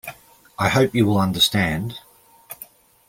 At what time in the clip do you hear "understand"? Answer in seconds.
1.19-1.99